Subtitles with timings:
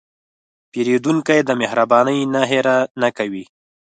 [0.71, 3.45] پیرودونکی د مهربانۍ نه هېره نه کوي.